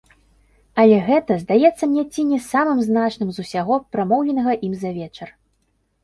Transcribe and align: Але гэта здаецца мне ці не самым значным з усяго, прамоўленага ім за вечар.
Але 0.83 0.95
гэта 1.09 1.35
здаецца 1.41 1.89
мне 1.91 2.03
ці 2.15 2.21
не 2.29 2.39
самым 2.51 2.79
значным 2.87 3.29
з 3.35 3.45
усяго, 3.47 3.77
прамоўленага 3.97 4.55
ім 4.69 4.73
за 4.85 4.89
вечар. 4.97 5.29